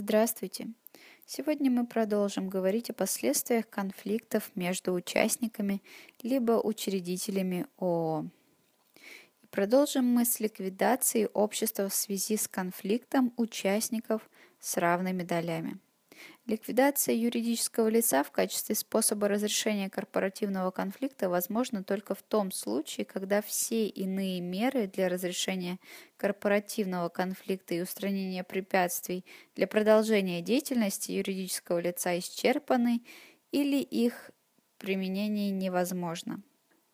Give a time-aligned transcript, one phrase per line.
[0.00, 0.68] Здравствуйте!
[1.26, 5.82] Сегодня мы продолжим говорить о последствиях конфликтов между участниками
[6.22, 8.26] либо учредителями ООО.
[9.42, 14.30] И продолжим мы с ликвидацией общества в связи с конфликтом участников
[14.60, 15.80] с равными долями.
[16.48, 23.42] Ликвидация юридического лица в качестве способа разрешения корпоративного конфликта возможна только в том случае, когда
[23.42, 25.78] все иные меры для разрешения
[26.16, 29.26] корпоративного конфликта и устранения препятствий
[29.56, 33.02] для продолжения деятельности юридического лица исчерпаны
[33.52, 34.30] или их
[34.78, 36.40] применение невозможно.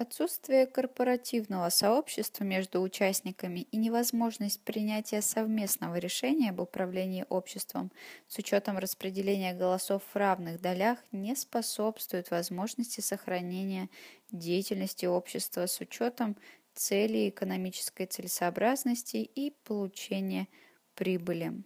[0.00, 7.92] Отсутствие корпоративного сообщества между участниками и невозможность принятия совместного решения об управлении обществом
[8.26, 13.90] с учетом распределения голосов в равных долях не способствует возможности сохранения
[14.32, 16.34] деятельности общества с учетом
[16.72, 20.48] целей экономической целесообразности и получения
[20.94, 21.62] прибыли.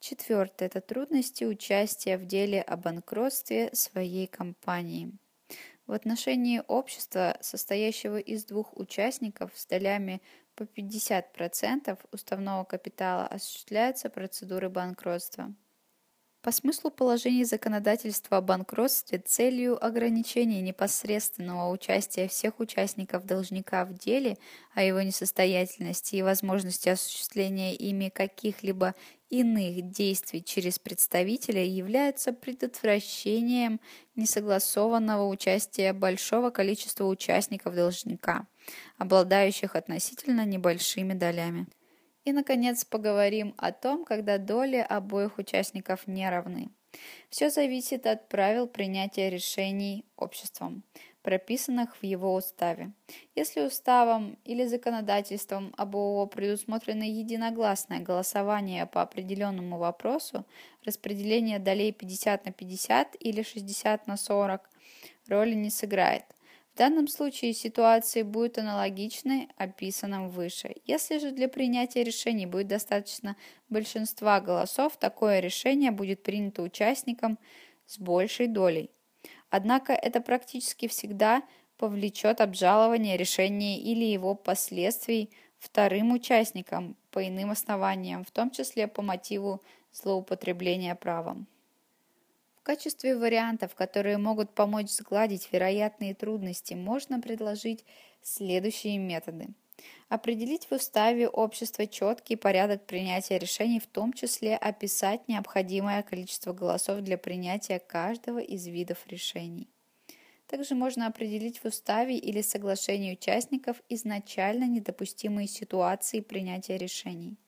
[0.00, 5.12] Четвертое– это трудности участия в деле о банкротстве своей компании–
[5.88, 10.22] в отношении общества, состоящего из двух участников с долями
[10.54, 15.54] по 50% уставного капитала, осуществляются процедуры банкротства.
[16.40, 24.38] По смыслу положений законодательства о банкротстве целью ограничения непосредственного участия всех участников должника в деле
[24.72, 28.94] о его несостоятельности и возможности осуществления ими каких-либо
[29.30, 33.80] иных действий через представителя является предотвращением
[34.14, 38.46] несогласованного участия большого количества участников должника,
[38.96, 41.66] обладающих относительно небольшими долями.
[42.28, 46.68] И, наконец, поговорим о том, когда доли обоих участников не равны.
[47.30, 50.82] Все зависит от правил принятия решений обществом
[51.22, 52.92] прописанных в его уставе.
[53.34, 60.44] Если уставом или законодательством об ООО предусмотрено единогласное голосование по определенному вопросу,
[60.84, 64.70] распределение долей 50 на 50 или 60 на 40
[65.28, 66.24] роли не сыграет.
[66.78, 70.76] В данном случае ситуации будут аналогичны описанным выше.
[70.84, 73.36] Если же для принятия решений будет достаточно
[73.68, 77.36] большинства голосов, такое решение будет принято участником
[77.86, 78.92] с большей долей.
[79.50, 81.42] Однако это практически всегда
[81.78, 89.02] повлечет обжалование решения или его последствий вторым участникам по иным основаниям, в том числе по
[89.02, 91.48] мотиву злоупотребления правом.
[92.68, 97.82] Качестве вариантов, которые могут помочь сгладить вероятные трудности, можно предложить
[98.20, 99.48] следующие методы–
[100.10, 107.00] Определить в уставе общества четкий порядок принятия решений, в том числе описать необходимое количество голосов
[107.00, 109.68] для принятия каждого из видов решений.
[110.46, 117.38] Также можно определить в уставе или соглашении участников изначально недопустимые ситуации принятия решений.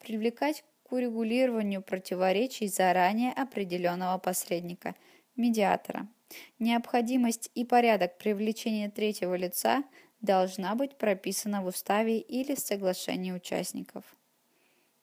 [0.00, 4.94] Привлекать урегулированию противоречий заранее определенного посредника,
[5.36, 6.08] медиатора.
[6.58, 9.84] Необходимость и порядок привлечения третьего лица–
[10.24, 14.04] должна быть прописана в уставе или соглашении участников.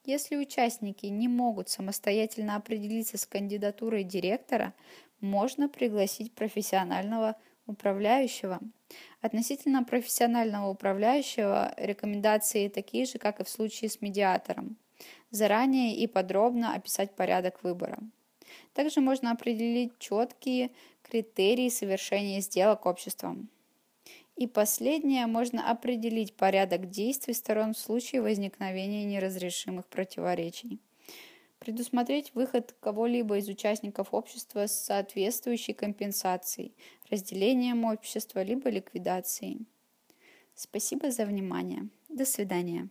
[0.03, 4.73] Если участники не могут самостоятельно определиться с кандидатурой директора,
[5.19, 7.35] можно пригласить профессионального
[7.68, 8.59] управляющего.
[9.22, 14.78] Относительно профессионального управляющего рекомендации такие же, как и в случае с медиатором.
[15.30, 18.00] Заранее и подробно описать порядок выбора.
[18.74, 20.72] Также можно определить четкие
[21.04, 23.50] критерии совершения сделок обществом.
[24.36, 30.80] И последнее можно определить порядок действий сторон в случае возникновения неразрешимых противоречий.
[31.60, 36.74] Предусмотреть выход кого-либо из участников общества с соответствующей компенсацией,
[37.12, 39.68] разделением общества либо ликвидацией.
[40.56, 41.88] Спасибо за внимание.
[42.10, 42.90] До свидания.